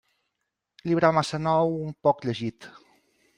Llibre 0.87 1.11
massa 1.17 1.41
nou, 1.49 1.75
poc 2.09 2.27
llegit. 2.29 2.67